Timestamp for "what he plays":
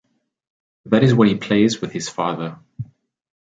1.13-1.79